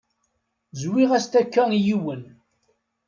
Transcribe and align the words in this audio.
Zwiɣ-as 0.81 1.25
takka 1.27 1.63
i 1.77 1.79
yiwen. 1.87 2.21